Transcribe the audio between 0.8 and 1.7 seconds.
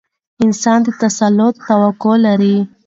د تسلط